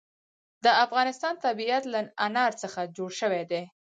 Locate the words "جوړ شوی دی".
2.97-3.63